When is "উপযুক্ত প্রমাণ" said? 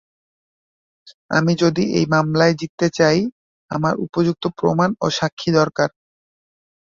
3.97-4.89